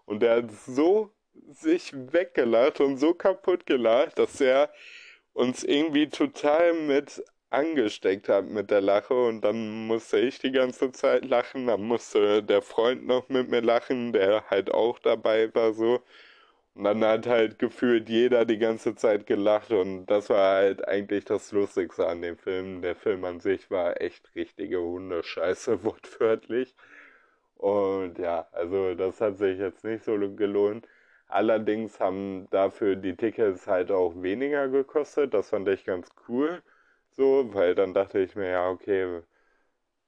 Und 0.06 0.22
der 0.22 0.38
hat 0.38 0.52
so 0.52 1.12
sich 1.52 1.94
weggelacht 1.94 2.80
und 2.82 2.98
so 2.98 3.14
kaputt 3.14 3.66
gelacht, 3.66 4.20
dass 4.20 4.40
er 4.42 4.72
uns 5.34 5.64
irgendwie 5.64 6.10
total 6.10 6.74
mit 6.74 7.24
angesteckt 7.50 8.30
hat 8.30 8.46
mit 8.46 8.72
der 8.72 8.82
Lache 8.82 9.14
und 9.14 9.42
dann 9.42 9.88
musste 9.88 10.20
ich 10.20 10.40
die 10.40 10.52
ganze 10.52 10.92
Zeit 10.92 11.26
lachen, 11.26 11.68
dann 11.68 11.82
musste 11.82 12.44
der 12.44 12.62
Freund 12.62 13.08
noch 13.08 13.30
mit 13.30 13.50
mir 13.50 13.62
lachen, 13.62 14.12
der 14.14 14.50
halt 14.50 14.72
auch 14.74 15.00
dabei 15.00 15.54
war 15.56 15.74
so. 15.74 16.02
Und 16.76 16.84
dann 16.84 17.04
hat 17.04 17.26
halt 17.28 17.58
gefühlt 17.60 18.08
jeder 18.10 18.46
die 18.46 18.60
ganze 18.60 18.96
Zeit 18.96 19.26
gelacht 19.26 19.72
und 19.72 20.06
das 20.08 20.30
war 20.30 20.58
halt 20.58 20.88
eigentlich 20.88 21.26
das 21.26 21.52
Lustigste 21.52 22.08
an 22.08 22.22
dem 22.22 22.38
Film. 22.38 22.82
Der 22.84 22.96
Film 22.96 23.26
an 23.26 23.40
sich 23.40 23.72
war 23.72 24.00
echt 24.02 24.36
richtige 24.36 24.80
Hundescheiße, 24.82 25.84
wortwörtlich. 25.84 26.76
Und 27.56 28.20
ja, 28.20 28.48
also 28.52 28.94
das 28.96 29.20
hat 29.22 29.38
sich 29.40 29.60
jetzt 29.60 29.84
nicht 29.84 30.04
so 30.04 30.18
gelohnt. 30.36 30.88
Allerdings 31.30 32.00
haben 32.00 32.48
dafür 32.52 32.96
die 32.96 33.16
Tickets 33.16 33.68
halt 33.68 33.92
auch 33.92 34.14
weniger 34.22 34.68
gekostet. 34.70 35.34
Das 35.34 35.50
fand 35.50 35.68
ich 35.70 35.84
ganz 35.86 36.10
cool. 36.28 36.62
So, 37.12 37.54
weil 37.54 37.76
dann 37.76 37.94
dachte 37.94 38.20
ich 38.20 38.36
mir, 38.36 38.50
ja, 38.52 38.70
okay, 38.70 39.22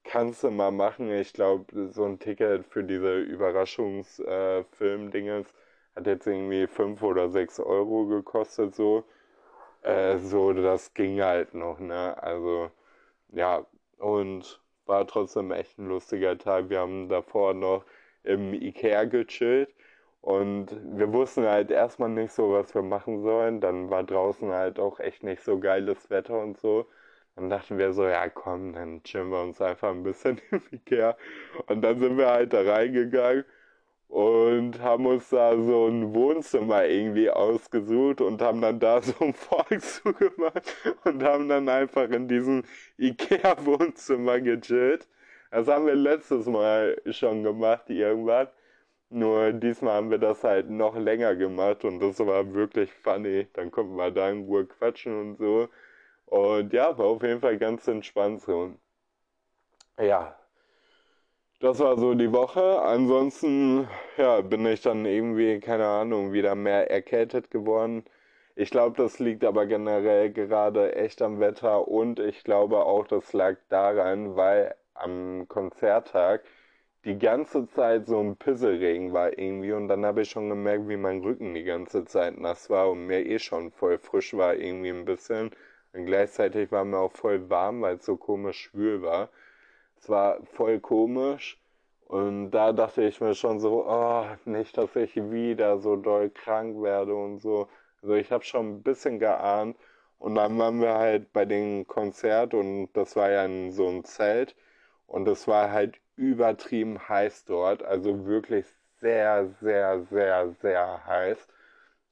kannst 0.04 0.44
du 0.44 0.52
mal 0.52 0.72
machen. 0.72 1.12
Ich 1.12 1.34
glaube, 1.34 1.90
so 1.92 2.06
ein 2.06 2.20
Ticket 2.20 2.66
für 2.68 2.84
diese 2.84 3.20
Überraschungsfilm-Dingens 3.20 5.50
äh, 5.52 5.54
hat 5.96 6.08
jetzt 6.08 6.28
irgendwie 6.28 6.68
5 6.68 7.02
oder 7.04 7.30
6 7.30 7.60
Euro 7.60 8.06
gekostet, 8.08 8.76
so. 8.76 9.04
Äh, 9.84 10.18
so, 10.20 10.54
das 10.54 10.94
ging 10.94 11.22
halt 11.22 11.54
noch, 11.54 11.80
ne? 11.80 12.22
Also, 12.22 12.72
ja, 13.34 13.66
und 14.00 14.62
war 14.86 15.08
trotzdem 15.08 15.52
echt 15.52 15.78
ein 15.80 15.88
lustiger 15.90 16.38
Tag. 16.38 16.70
Wir 16.70 16.80
haben 16.82 17.10
davor 17.10 17.54
noch 17.54 17.86
im 18.24 18.54
Ikea 18.54 19.06
gechillt 19.06 19.70
und 20.22 20.68
wir 20.98 21.12
wussten 21.14 21.46
halt 21.46 21.72
erstmal 21.72 22.10
nicht 22.10 22.32
so, 22.34 22.52
was 22.52 22.74
wir 22.76 22.82
machen 22.82 23.22
sollen. 23.24 23.62
Dann 23.62 23.90
war 23.90 24.04
draußen 24.04 24.52
halt 24.52 24.80
auch 24.80 25.00
echt 25.00 25.24
nicht 25.24 25.44
so 25.44 25.60
geiles 25.60 26.10
Wetter 26.10 26.40
und 26.42 26.58
so. 26.58 26.88
Dann 27.36 27.50
dachten 27.50 27.78
wir 27.78 27.94
so, 27.94 28.06
ja 28.08 28.30
komm, 28.30 28.74
dann 28.74 29.02
chillen 29.04 29.30
wir 29.30 29.42
uns 29.42 29.62
einfach 29.62 29.90
ein 29.92 30.04
bisschen 30.04 30.42
im 30.52 30.62
Ikea. 30.72 31.18
Und 31.68 31.82
dann 31.82 32.00
sind 32.00 32.18
wir 32.18 32.30
halt 32.30 32.54
da 32.54 32.62
reingegangen 32.62 33.46
und 34.10 34.80
haben 34.82 35.06
uns 35.06 35.30
da 35.30 35.56
so 35.58 35.88
ein 35.88 36.14
Wohnzimmer 36.16 36.86
irgendwie 36.86 37.30
ausgesucht 37.30 38.22
und 38.22 38.42
haben 38.42 38.62
dann 38.62 38.80
da 38.80 39.02
so 39.04 39.14
einen 39.20 39.34
Vorhang 39.34 39.80
zugemacht 39.82 40.64
und 41.06 41.24
haben 41.24 41.48
dann 41.50 41.70
einfach 41.70 42.10
in 42.10 42.28
diesem 42.28 42.64
Ikea-Wohnzimmer 42.98 44.42
gechillt. 44.42 45.08
Das 45.52 45.68
haben 45.68 45.86
wir 45.86 45.96
letztes 45.96 46.46
Mal 46.48 47.02
schon 47.12 47.44
gemacht, 47.44 47.90
irgendwann. 47.90 48.48
Nur 49.10 49.54
diesmal 49.54 49.96
haben 49.96 50.12
wir 50.12 50.18
das 50.20 50.44
halt 50.44 50.70
noch 50.70 50.96
länger 50.96 51.36
gemacht 51.36 51.84
und 51.86 52.00
das 52.00 52.20
war 52.20 52.54
wirklich 52.54 52.92
funny. 52.94 53.48
Dann 53.54 53.72
konnten 53.72 53.96
wir 53.96 54.12
da 54.12 54.30
in 54.30 54.46
Ruhe 54.46 54.66
quatschen 54.66 55.20
und 55.20 55.38
so. 55.38 55.70
Und 56.26 56.74
ja, 56.74 56.98
war 56.98 57.08
auf 57.08 57.24
jeden 57.24 57.42
Fall 57.42 57.58
ganz 57.58 57.88
entspannt 57.88 58.42
so. 58.42 58.74
Ja, 60.00 60.40
das 61.62 61.80
war 61.80 61.98
so 61.98 62.14
die 62.14 62.32
Woche. 62.32 62.82
Ansonsten, 62.82 63.88
ja, 64.18 64.42
bin 64.42 64.66
ich 64.66 64.82
dann 64.82 65.06
irgendwie, 65.06 65.60
keine 65.60 65.88
Ahnung, 65.88 66.32
wieder 66.34 66.56
mehr 66.56 66.90
erkältet 66.90 67.52
geworden. 67.52 68.06
Ich 68.56 68.72
glaube, 68.72 68.96
das 68.98 69.20
liegt 69.20 69.44
aber 69.44 69.66
generell 69.66 70.32
gerade 70.32 70.96
echt 70.96 71.22
am 71.22 71.40
Wetter 71.40 71.88
und 71.88 72.20
ich 72.20 72.44
glaube 72.44 72.86
auch, 72.86 73.08
das 73.08 73.34
lag 73.34 73.58
daran, 73.70 74.36
weil 74.36 74.76
am 74.94 75.48
Konzerttag 75.48 76.44
die 77.06 77.18
ganze 77.18 77.68
Zeit 77.68 78.08
so 78.08 78.20
ein 78.20 78.36
Pisselregen 78.36 79.14
war 79.14 79.38
irgendwie 79.38 79.72
und 79.72 79.88
dann 79.88 80.06
habe 80.06 80.22
ich 80.22 80.30
schon 80.30 80.50
gemerkt, 80.50 80.90
wie 80.90 80.98
mein 80.98 81.22
Rücken 81.22 81.54
die 81.54 81.64
ganze 81.64 82.06
Zeit 82.06 82.38
nass 82.38 82.70
war 82.70 82.90
und 82.90 83.06
mir 83.08 83.26
eh 83.26 83.40
schon 83.40 83.72
voll 83.72 83.98
frisch 83.98 84.34
war 84.34 84.56
irgendwie 84.56 84.90
ein 84.90 85.06
bisschen. 85.06 85.52
Und 85.94 86.06
gleichzeitig 86.06 86.72
war 86.72 86.86
mir 86.86 86.98
auch 87.00 87.12
voll 87.14 87.50
warm, 87.50 87.82
weil 87.82 87.96
es 87.96 88.06
so 88.06 88.18
komisch 88.18 88.70
schwül 88.70 89.02
war. 89.02 89.30
Es 89.98 90.10
war 90.10 90.44
voll 90.46 90.80
komisch. 90.80 91.60
Und 92.08 92.52
da 92.52 92.74
dachte 92.74 93.04
ich 93.04 93.22
mir 93.22 93.36
schon 93.36 93.60
so, 93.60 93.86
oh, 93.88 94.26
nicht, 94.46 94.78
dass 94.78 94.96
ich 94.96 95.16
wieder 95.16 95.80
so 95.80 95.96
doll 95.96 96.30
krank 96.32 96.82
werde 96.82 97.16
und 97.16 97.40
so. 97.40 97.68
Also 98.02 98.16
ich 98.16 98.32
habe 98.32 98.44
schon 98.44 98.78
ein 98.78 98.84
bisschen 98.84 99.20
geahnt. 99.20 99.78
Und 100.20 100.36
dann 100.36 100.58
waren 100.60 100.82
wir 100.82 100.96
halt 100.96 101.32
bei 101.34 101.46
dem 101.46 101.88
Konzert 101.88 102.54
und 102.54 102.90
das 102.94 103.16
war 103.16 103.30
ja 103.32 103.46
in 103.46 103.72
so 103.72 103.88
ein 103.88 104.04
Zelt. 104.04 104.56
Und 105.08 105.28
es 105.28 105.48
war 105.48 105.72
halt 105.72 106.00
übertrieben 106.20 107.08
heiß 107.10 107.46
dort. 107.46 107.84
Also 107.84 108.26
wirklich 108.26 108.66
sehr, 109.02 109.50
sehr, 109.62 110.04
sehr, 110.12 110.52
sehr 110.62 111.06
heiß. 111.06 111.48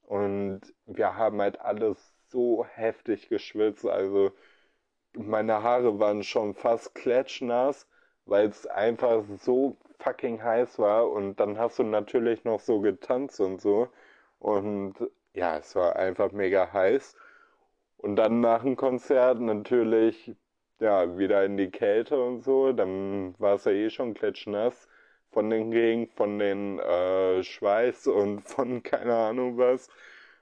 Und 0.04 0.62
wir 0.86 1.16
haben 1.16 1.42
halt 1.42 1.60
alles 1.62 1.98
so 2.30 2.66
heftig 2.66 3.30
geschwitzt. 3.30 3.86
Also 3.86 4.32
meine 5.14 5.64
Haare 5.64 6.00
waren 6.00 6.24
schon 6.24 6.56
fast 6.56 6.96
klatschnass, 6.96 7.88
weil 8.26 8.48
es 8.50 8.66
einfach 8.68 9.24
so 9.40 9.78
fucking 10.00 10.42
heiß 10.44 10.80
war. 10.80 11.10
Und 11.12 11.40
dann 11.40 11.58
hast 11.60 11.80
du 11.80 11.84
natürlich 11.84 12.46
noch 12.46 12.62
so 12.62 12.80
getanzt 12.82 13.40
und 13.42 13.62
so. 13.62 13.90
Und 14.40 14.96
ja, 15.34 15.58
es 15.58 15.76
war 15.76 15.98
einfach 15.98 16.32
mega 16.32 16.72
heiß. 16.74 17.16
Und 17.98 18.16
dann 18.16 18.42
nach 18.42 18.64
dem 18.64 18.76
Konzert 18.78 19.40
natürlich, 19.42 20.36
ja, 20.80 21.18
wieder 21.18 21.44
in 21.46 21.58
die 21.58 21.70
Kälte 21.72 22.22
und 22.22 22.44
so. 22.44 22.74
Dann 22.74 23.36
war 23.40 23.56
es 23.56 23.66
ja 23.66 23.72
eh 23.72 23.90
schon 23.90 24.14
klatschnass 24.14 24.88
von 25.32 25.50
den 25.50 25.72
Regen, 25.72 26.08
von 26.16 26.40
den 26.40 26.80
äh, 26.80 27.44
Schweiß 27.44 28.08
und 28.08 28.42
von 28.48 28.84
keine 28.84 29.16
Ahnung 29.16 29.58
was. 29.58 29.90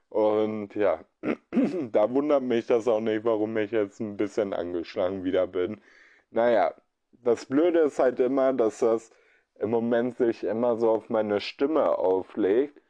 Und 0.08 0.74
ja, 0.74 1.04
da 1.92 2.10
wundert 2.10 2.42
mich 2.42 2.66
das 2.66 2.88
auch 2.88 3.00
nicht, 3.00 3.24
warum 3.24 3.56
ich 3.56 3.70
jetzt 3.72 4.00
ein 4.00 4.16
bisschen 4.16 4.52
angeschlagen 4.54 5.24
wieder 5.24 5.46
bin. 5.46 5.80
Naja, 6.30 6.74
das 7.24 7.46
Blöde 7.46 7.80
ist 7.80 7.98
halt 7.98 8.20
immer, 8.20 8.52
dass 8.52 8.78
das 8.80 9.10
im 9.58 9.70
Moment 9.70 10.16
sich 10.16 10.44
immer 10.44 10.76
so 10.76 10.90
auf 10.90 11.08
meine 11.10 11.40
Stimme 11.40 11.98
auflegt. 11.98 12.80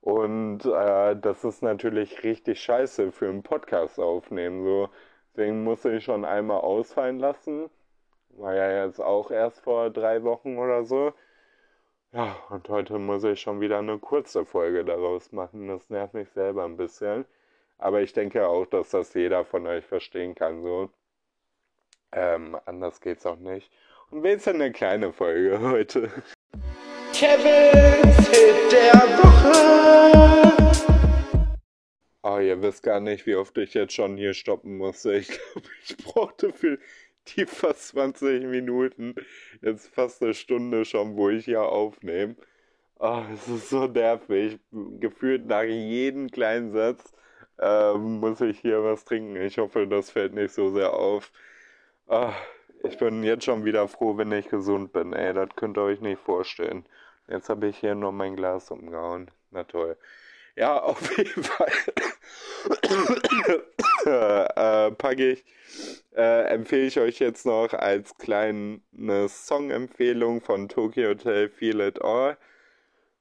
Und 0.00 0.64
äh, 0.64 1.16
das 1.16 1.44
ist 1.44 1.62
natürlich 1.62 2.22
richtig 2.24 2.60
scheiße 2.60 3.12
für 3.12 3.28
einen 3.28 3.42
Podcast 3.42 3.98
aufnehmen. 3.98 4.64
So. 4.64 4.88
Deswegen 5.40 5.64
muss 5.64 5.86
ich 5.86 6.04
schon 6.04 6.26
einmal 6.26 6.60
ausfallen 6.60 7.18
lassen. 7.18 7.70
War 8.36 8.54
ja 8.54 8.84
jetzt 8.84 9.00
auch 9.00 9.30
erst 9.30 9.62
vor 9.62 9.88
drei 9.88 10.22
Wochen 10.22 10.58
oder 10.58 10.84
so. 10.84 11.14
Ja, 12.12 12.36
und 12.50 12.68
heute 12.68 12.98
muss 12.98 13.24
ich 13.24 13.40
schon 13.40 13.58
wieder 13.62 13.78
eine 13.78 13.98
kurze 13.98 14.44
Folge 14.44 14.84
daraus 14.84 15.32
machen. 15.32 15.66
Das 15.66 15.88
nervt 15.88 16.12
mich 16.12 16.28
selber 16.28 16.66
ein 16.66 16.76
bisschen. 16.76 17.24
Aber 17.78 18.02
ich 18.02 18.12
denke 18.12 18.46
auch, 18.46 18.66
dass 18.66 18.90
das 18.90 19.14
jeder 19.14 19.46
von 19.46 19.66
euch 19.66 19.86
verstehen 19.86 20.34
kann. 20.34 20.62
So. 20.62 20.90
Ähm, 22.12 22.58
anders 22.66 23.00
geht's 23.00 23.24
auch 23.24 23.38
nicht. 23.38 23.72
Und 24.10 24.22
wenigstens 24.22 24.56
eine 24.56 24.72
kleine 24.72 25.10
Folge 25.10 25.58
heute. 25.70 26.10
Kevin's 27.14 28.28
Hit 28.28 28.72
der 28.72 28.92
Woche. 29.22 30.39
Oh, 32.22 32.38
ihr 32.38 32.60
wisst 32.62 32.82
gar 32.82 33.00
nicht, 33.00 33.26
wie 33.26 33.34
oft 33.34 33.56
ich 33.58 33.72
jetzt 33.74 33.94
schon 33.94 34.16
hier 34.16 34.34
stoppen 34.34 34.76
musste. 34.76 35.14
Ich 35.14 35.28
glaube, 35.52 35.68
ich 35.84 35.96
brauchte 35.96 36.52
für 36.52 36.78
die 37.28 37.46
fast 37.46 37.88
20 37.88 38.44
Minuten, 38.44 39.14
jetzt 39.62 39.88
fast 39.88 40.22
eine 40.22 40.34
Stunde 40.34 40.84
schon, 40.84 41.16
wo 41.16 41.30
ich 41.30 41.46
hier 41.46 41.62
aufnehme. 41.62 42.36
Oh, 42.98 43.22
es 43.32 43.48
ist 43.48 43.70
so 43.70 43.86
nervig. 43.86 44.58
Gefühlt 45.00 45.46
nach 45.46 45.62
jedem 45.62 46.30
kleinen 46.30 46.72
Satz 46.72 47.12
äh, 47.58 47.94
muss 47.94 48.40
ich 48.42 48.60
hier 48.60 48.84
was 48.84 49.04
trinken. 49.04 49.36
Ich 49.36 49.58
hoffe, 49.58 49.86
das 49.86 50.10
fällt 50.10 50.34
nicht 50.34 50.52
so 50.52 50.70
sehr 50.70 50.92
auf. 50.94 51.32
Oh, 52.08 52.32
ich 52.84 52.98
bin 52.98 53.22
jetzt 53.24 53.44
schon 53.44 53.64
wieder 53.64 53.88
froh, 53.88 54.16
wenn 54.18 54.32
ich 54.32 54.48
gesund 54.48 54.92
bin. 54.92 55.12
Ey, 55.14 55.32
das 55.34 55.50
könnt 55.56 55.78
ihr 55.78 55.82
euch 55.82 56.00
nicht 56.00 56.20
vorstellen. 56.20 56.84
Jetzt 57.28 57.48
habe 57.48 57.68
ich 57.68 57.78
hier 57.78 57.94
nur 57.94 58.12
mein 58.12 58.36
Glas 58.36 58.70
umgehauen. 58.70 59.30
Na 59.50 59.64
toll. 59.64 59.96
Ja, 60.60 60.78
auf 60.82 61.16
jeden 61.16 61.42
Fall 61.42 61.72
äh, 64.90 64.90
packe 64.92 65.30
ich 65.32 65.44
äh, 66.14 66.42
empfehle 66.52 66.86
ich 66.86 67.00
euch 67.00 67.18
jetzt 67.18 67.46
noch 67.46 67.72
als 67.72 68.14
kleine 68.18 68.80
Song-Empfehlung 69.28 70.42
von 70.42 70.68
Tokyo 70.68 71.08
Hotel 71.10 71.48
Feel 71.48 71.80
It 71.80 72.02
All, 72.02 72.36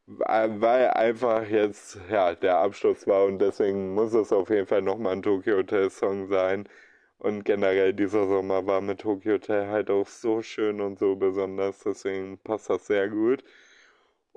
weil 0.08 0.90
einfach 0.90 1.48
jetzt 1.48 1.98
ja 2.12 2.36
der 2.36 2.58
Abschluss 2.58 3.08
war 3.08 3.24
und 3.26 3.40
deswegen 3.40 3.94
muss 3.94 4.14
es 4.14 4.34
auf 4.34 4.50
jeden 4.50 4.68
Fall 4.68 4.82
nochmal 4.82 5.14
ein 5.14 5.22
Tokyo 5.24 5.58
Hotel 5.58 5.90
Song 5.90 6.28
sein. 6.28 6.68
Und 7.20 7.46
generell 7.46 7.94
dieser 7.94 8.28
Sommer 8.28 8.66
war 8.68 8.82
mit 8.82 9.00
Tokyo 9.02 9.34
Hotel 9.36 9.68
halt 9.68 9.90
auch 9.90 10.08
so 10.08 10.42
schön 10.42 10.82
und 10.82 11.00
so 11.00 11.16
besonders, 11.16 11.80
deswegen 11.80 12.38
passt 12.40 12.70
das 12.70 12.88
sehr 12.88 13.08
gut. 13.10 13.44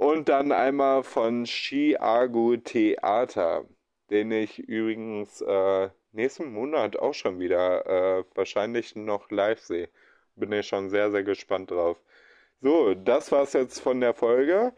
Und 0.02 0.28
dann 0.28 0.50
einmal 0.50 1.04
von 1.04 1.46
Chiago 1.46 2.56
Theater, 2.56 3.66
den 4.10 4.32
ich 4.32 4.58
übrigens 4.58 5.40
äh, 5.42 5.90
nächsten 6.10 6.52
Monat 6.52 6.96
auch 6.96 7.14
schon 7.14 7.38
wieder 7.38 7.86
äh, 7.86 8.24
wahrscheinlich 8.34 8.96
noch 8.96 9.30
live 9.30 9.60
sehe. 9.60 9.88
Bin 10.34 10.50
ich 10.50 10.66
schon 10.66 10.90
sehr, 10.90 11.12
sehr 11.12 11.22
gespannt 11.22 11.70
drauf. 11.70 11.98
So, 12.60 12.94
das 12.94 13.30
war's 13.30 13.52
jetzt 13.52 13.78
von 13.78 14.00
der 14.00 14.12
Folge. 14.12 14.72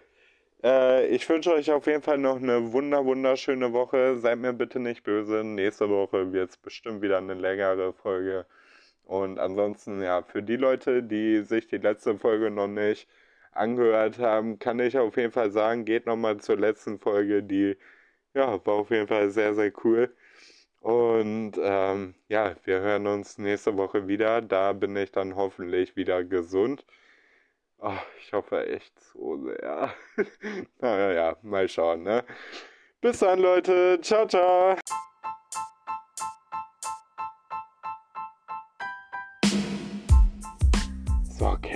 Äh, 0.63 1.07
ich 1.07 1.27
wünsche 1.27 1.55
euch 1.55 1.71
auf 1.73 1.87
jeden 1.87 2.03
Fall 2.03 2.19
noch 2.19 2.37
eine 2.37 2.73
wunder, 2.75 3.07
wunderschöne 3.07 3.73
Woche. 3.73 4.19
Seid 4.19 4.39
mir 4.41 4.53
bitte 4.53 4.79
nicht 4.79 5.05
böse. 5.05 5.43
Nächste 5.43 5.89
Woche 5.89 6.35
wird 6.35 6.51
es 6.51 6.59
bestimmt 6.59 7.01
wieder 7.01 7.17
eine 7.17 7.33
längere 7.33 7.95
Folge. 7.95 8.45
Und 9.05 9.39
ansonsten, 9.39 10.03
ja, 10.03 10.23
für 10.23 10.43
die 10.43 10.57
Leute, 10.57 11.03
die 11.03 11.45
sich 11.45 11.67
die 11.67 11.79
letzte 11.79 12.19
Folge 12.19 12.51
noch 12.51 12.69
nicht 12.69 13.09
angehört 13.57 14.19
haben, 14.19 14.59
kann 14.59 14.79
ich 14.81 14.99
auf 14.99 15.17
jeden 15.17 15.33
Fall 15.33 15.51
sagen, 15.51 15.85
geht 15.85 16.07
nochmal 16.07 16.39
zur 16.39 16.57
letzten 16.57 16.99
Folge. 16.99 17.43
Die, 17.43 17.77
ja, 18.35 18.65
war 18.67 18.75
auf 18.75 18.91
jeden 18.91 19.09
Fall 19.09 19.31
sehr, 19.31 19.55
sehr 19.55 19.73
cool. 19.85 20.15
Und 20.81 21.53
ähm, 21.59 22.15
ja, 22.29 22.55
wir 22.65 22.81
hören 22.81 23.07
uns 23.07 23.39
nächste 23.39 23.77
Woche 23.77 24.07
wieder. 24.09 24.43
Da 24.43 24.73
bin 24.75 24.97
ich 24.97 25.13
dann 25.13 25.37
hoffentlich 25.37 25.97
wieder 25.97 26.25
gesund. 26.25 26.85
Oh, 27.79 27.93
ich 28.21 28.33
hoffe 28.33 28.67
echt 28.67 28.99
so 29.01 29.39
sehr. 29.45 29.95
naja, 30.81 31.37
mal 31.43 31.69
schauen, 31.69 32.03
ne? 32.03 32.25
Bis 33.01 33.19
dann, 33.21 33.39
Leute. 33.41 33.99
Ciao, 34.03 34.27
ciao. 34.27 34.77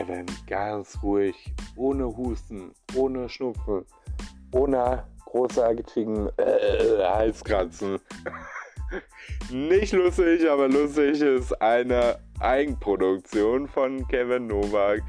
Kevin, 0.09 0.27
ganz 0.47 0.99
ruhig, 1.03 1.37
ohne 1.77 2.07
Husten, 2.07 2.73
ohne 2.95 3.29
Schnupfen, 3.29 3.85
ohne 4.53 5.05
großartigen 5.27 6.31
äh, 6.39 7.05
Halskratzen. 7.05 7.99
Nicht 9.51 9.93
lustig, 9.93 10.49
aber 10.49 10.69
lustig 10.69 11.21
ist 11.21 11.53
eine 11.61 12.19
Eigenproduktion 12.41 13.69
von 13.69 14.09
Kevin 14.09 14.47
Novak. 14.47 15.03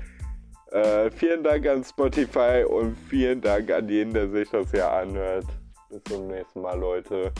Äh, 0.72 1.10
vielen 1.12 1.44
Dank 1.44 1.66
an 1.66 1.84
Spotify 1.84 2.66
und 2.68 2.98
vielen 3.10 3.40
Dank 3.40 3.72
an 3.72 3.88
jeden, 3.88 4.14
der 4.14 4.30
sich 4.30 4.50
das 4.50 4.70
hier 4.72 4.92
anhört. 4.92 5.46
Bis 5.90 6.04
zum 6.04 6.28
nächsten 6.28 6.62
Mal, 6.62 6.78
Leute. 6.78 7.32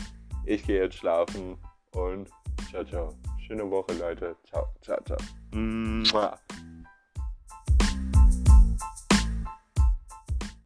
Ich 0.46 0.66
gehe 0.66 0.84
jetzt 0.84 0.96
schlafen 0.96 1.58
und 1.92 2.30
ciao, 2.70 2.84
ciao. 2.84 3.14
Schöne 3.46 3.70
Woche, 3.70 3.92
Leute. 4.00 4.34
Ciao, 4.50 4.66
ciao, 4.80 4.98
ciao. 5.04 5.18